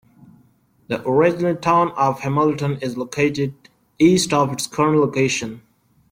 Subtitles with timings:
[0.87, 3.53] The original town of Hamilton is located
[3.99, 5.61] east of its current location.